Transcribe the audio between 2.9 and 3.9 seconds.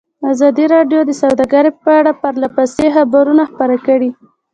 خبرونه خپاره